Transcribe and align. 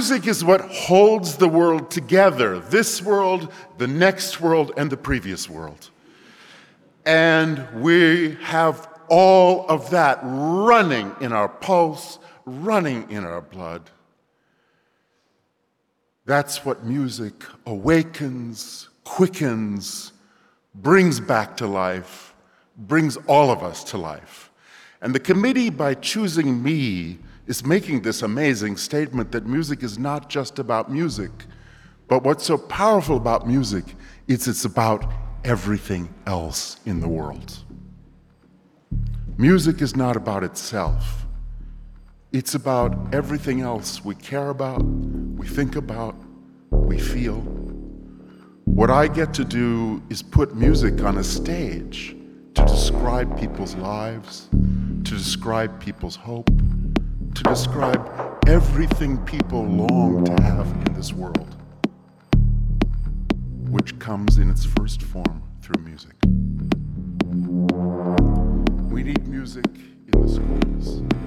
Music 0.00 0.26
is 0.26 0.42
what 0.42 0.62
holds 0.62 1.36
the 1.36 1.46
world 1.46 1.90
together 1.90 2.58
this 2.58 3.02
world, 3.02 3.52
the 3.76 3.86
next 3.86 4.40
world, 4.40 4.72
and 4.78 4.88
the 4.88 4.96
previous 4.96 5.46
world. 5.46 5.90
And 7.04 7.82
we 7.82 8.36
have 8.36 8.88
all 9.10 9.66
of 9.68 9.90
that 9.90 10.18
running 10.22 11.14
in 11.20 11.34
our 11.34 11.50
pulse, 11.50 12.18
running 12.46 13.10
in 13.10 13.24
our 13.24 13.42
blood. 13.42 13.90
That's 16.24 16.64
what 16.64 16.82
music 16.82 17.44
awakens, 17.66 18.88
quickens, 19.04 20.14
brings 20.74 21.20
back 21.20 21.58
to 21.58 21.66
life, 21.66 22.34
brings 22.74 23.18
all 23.26 23.50
of 23.50 23.62
us 23.62 23.84
to 23.84 23.98
life. 23.98 24.50
And 25.02 25.14
the 25.14 25.20
committee, 25.20 25.68
by 25.68 25.92
choosing 25.92 26.62
me, 26.62 27.18
is 27.50 27.66
making 27.66 28.00
this 28.02 28.22
amazing 28.22 28.76
statement 28.76 29.32
that 29.32 29.44
music 29.44 29.82
is 29.82 29.98
not 29.98 30.30
just 30.30 30.60
about 30.60 30.88
music, 30.88 31.32
but 32.06 32.22
what's 32.22 32.44
so 32.44 32.56
powerful 32.56 33.16
about 33.16 33.44
music 33.44 33.96
is 34.28 34.46
it's 34.46 34.64
about 34.64 35.12
everything 35.42 36.14
else 36.28 36.78
in 36.86 37.00
the 37.00 37.08
world. 37.08 37.58
Music 39.36 39.82
is 39.82 39.96
not 39.96 40.14
about 40.14 40.44
itself. 40.44 41.26
It's 42.30 42.54
about 42.54 43.12
everything 43.12 43.62
else 43.62 44.04
we 44.04 44.14
care 44.14 44.50
about, 44.50 44.84
we 44.84 45.48
think 45.48 45.74
about, 45.74 46.14
we 46.70 47.00
feel. 47.00 47.40
What 48.64 48.90
I 48.90 49.08
get 49.08 49.34
to 49.34 49.44
do 49.44 50.00
is 50.08 50.22
put 50.22 50.54
music 50.54 51.02
on 51.02 51.18
a 51.18 51.24
stage 51.24 52.14
to 52.54 52.62
describe 52.62 53.36
people's 53.40 53.74
lives, 53.74 54.48
to 54.52 55.16
describe 55.16 55.80
people's 55.80 56.14
hope, 56.14 56.48
to 57.34 57.42
describe 57.44 58.40
everything 58.46 59.18
people 59.24 59.64
long 59.64 60.24
to 60.24 60.42
have 60.42 60.66
in 60.86 60.94
this 60.94 61.12
world, 61.12 61.56
which 63.68 63.98
comes 63.98 64.38
in 64.38 64.50
its 64.50 64.64
first 64.64 65.02
form 65.02 65.42
through 65.62 65.82
music. 65.82 66.14
We 68.90 69.02
need 69.02 69.26
music 69.28 69.66
in 70.12 70.20
the 70.20 70.28
schools. 70.28 71.19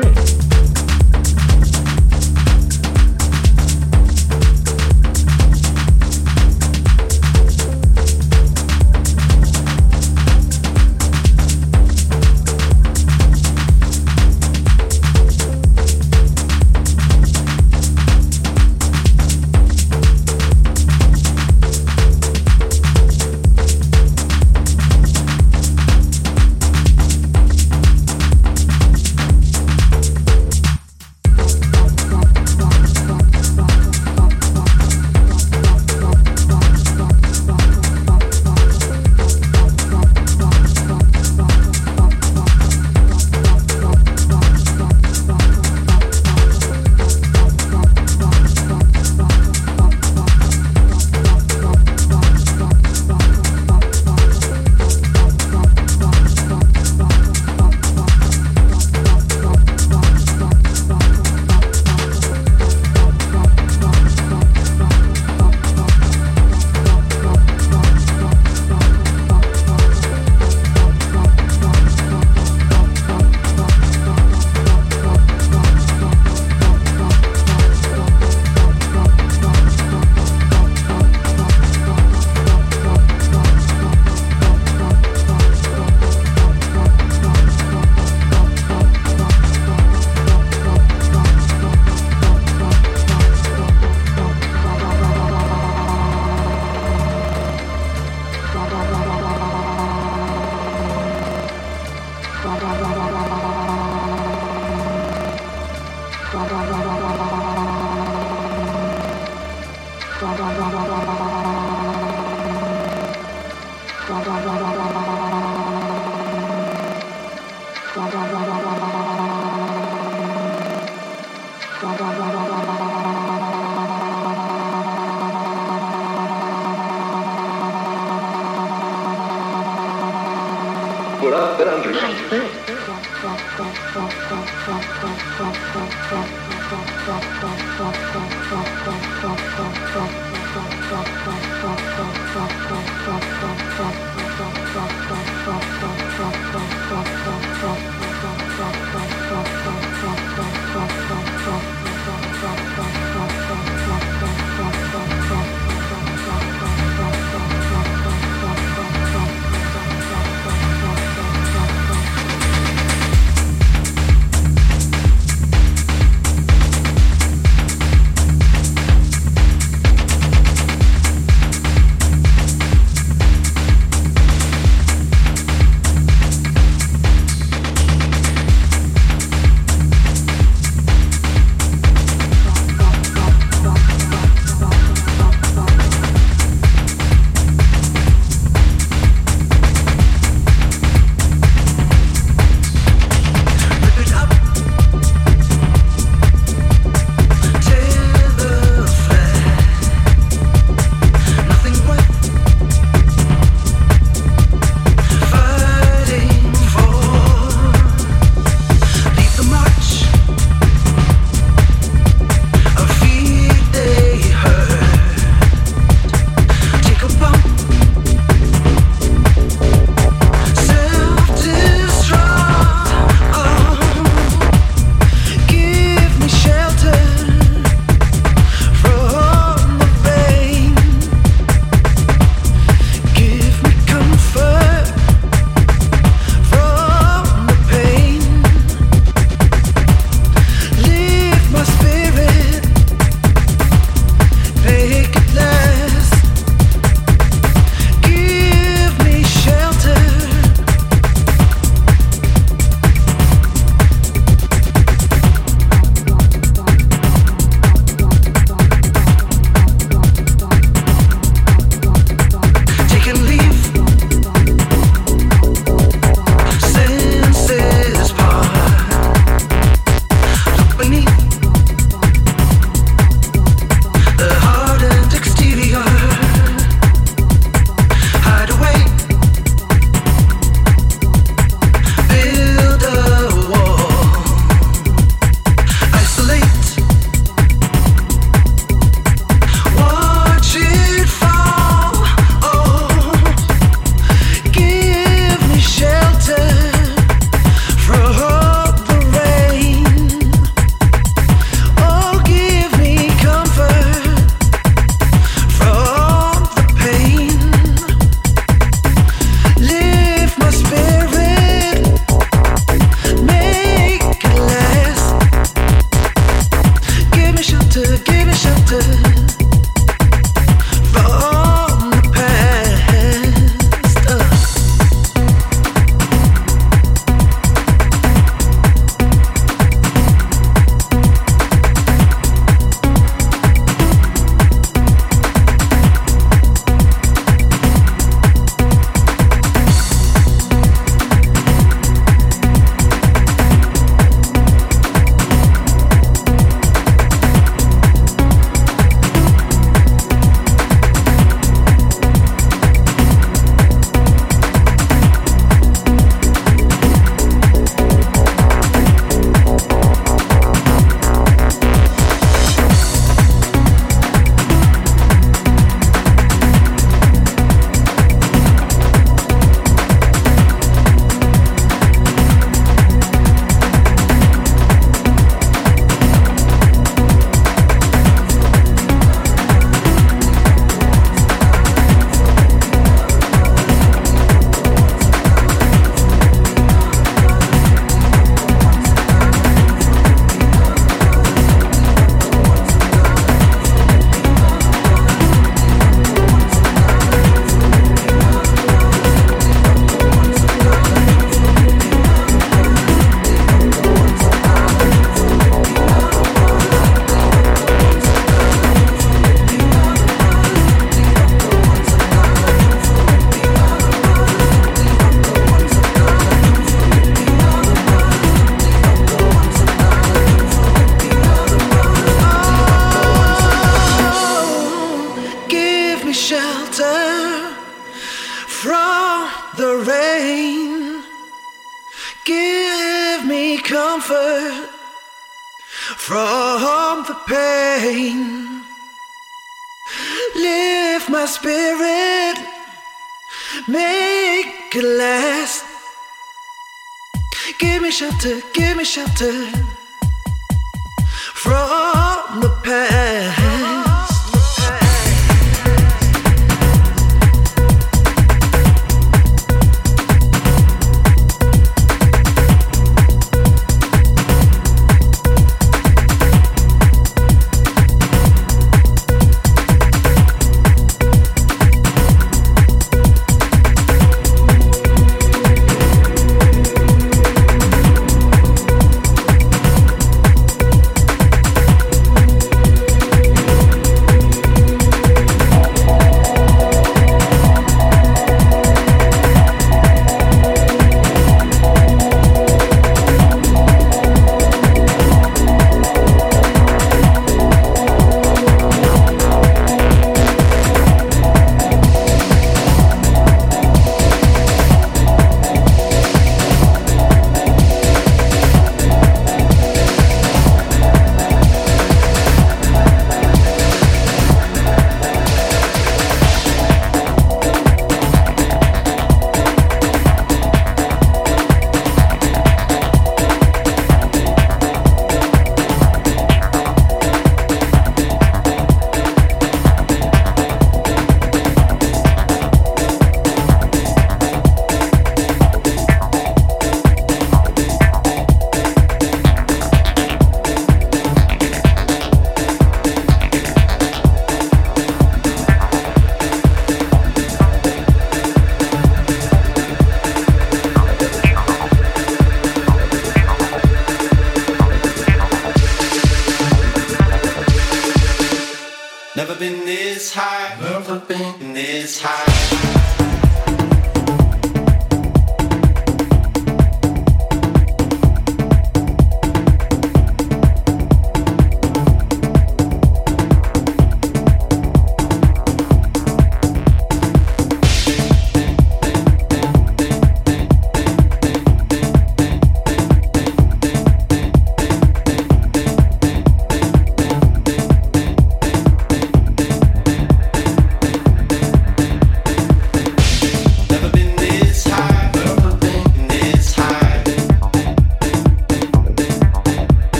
thing. 0.00 0.21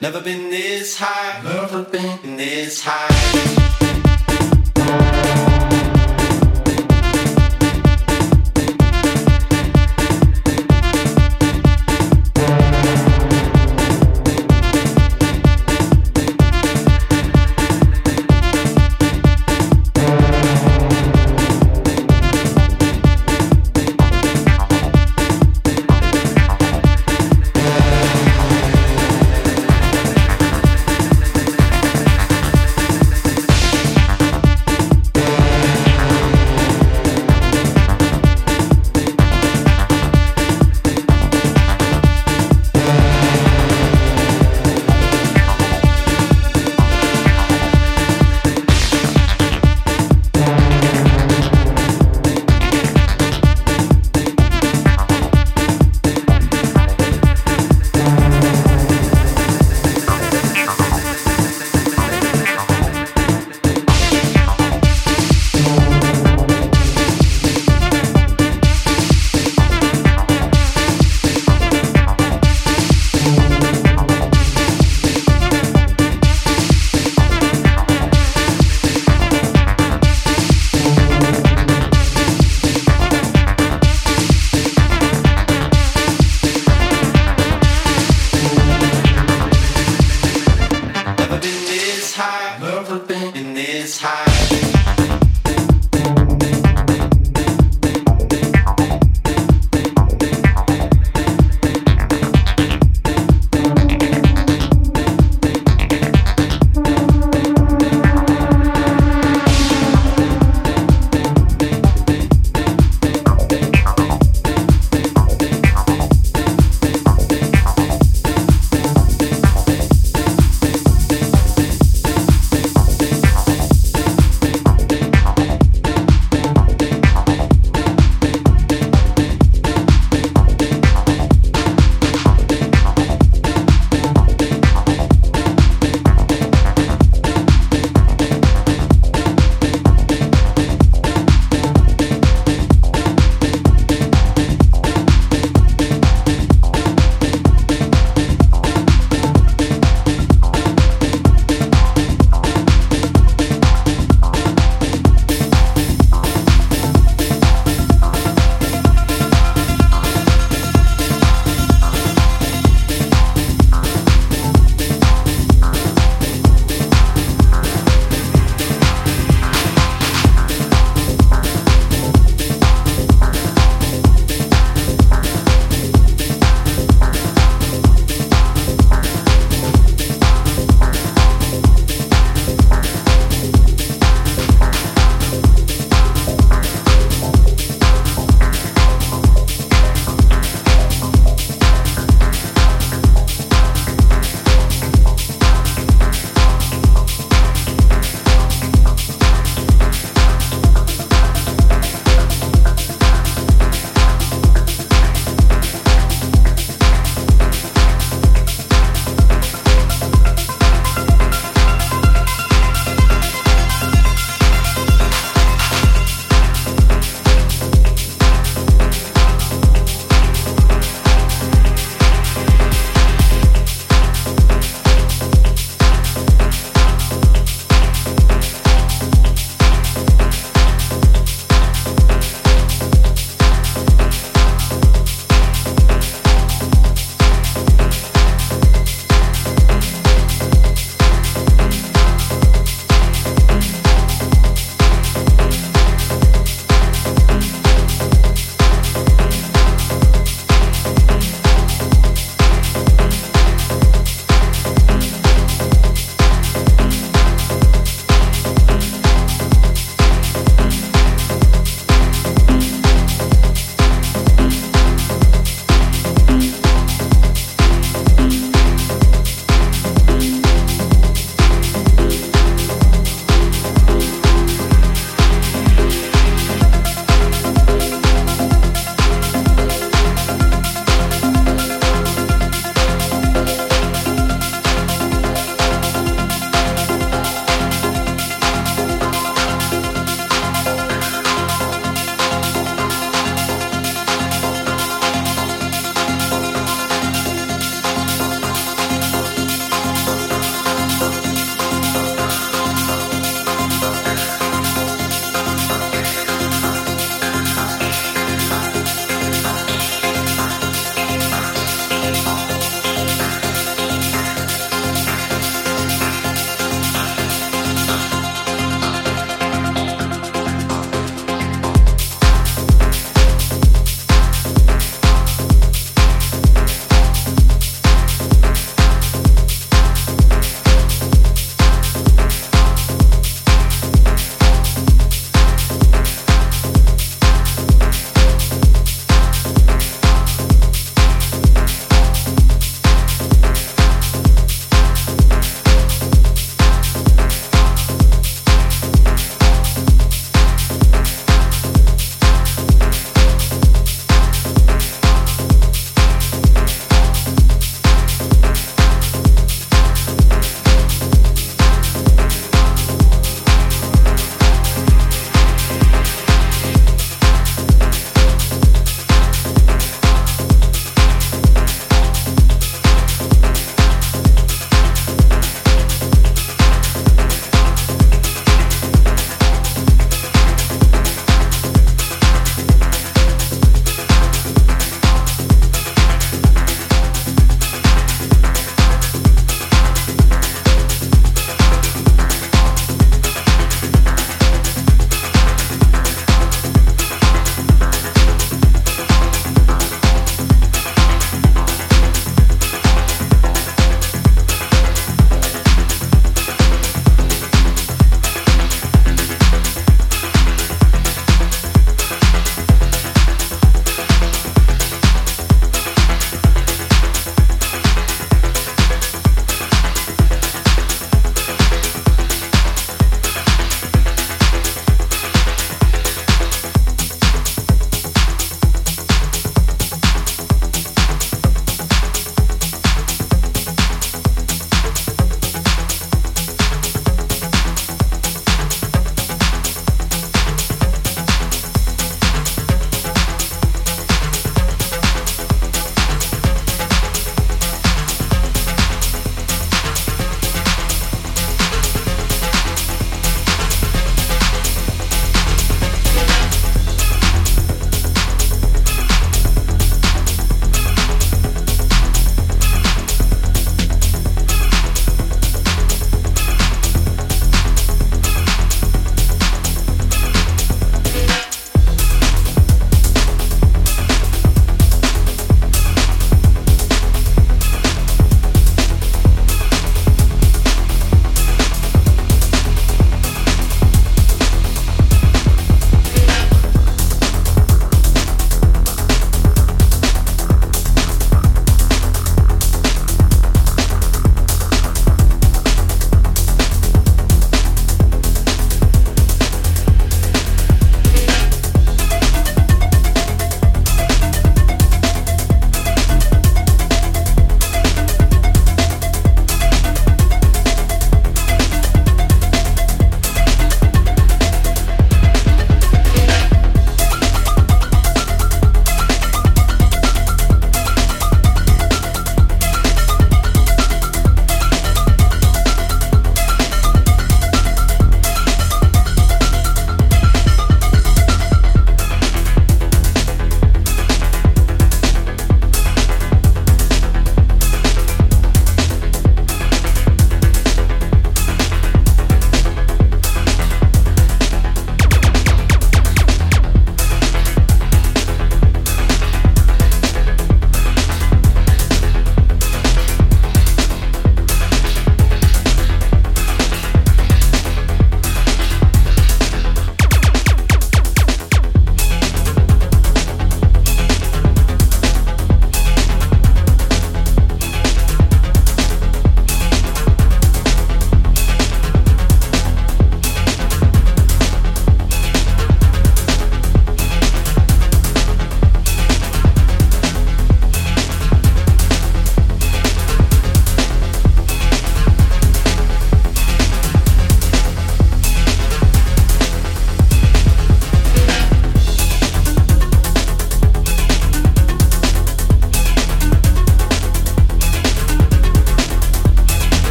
Never 0.00 0.22
been 0.22 0.48
this 0.48 0.96
high. 0.98 1.42
Never 1.42 1.82
been 1.82 2.36
this 2.38 2.82
high. 2.82 3.79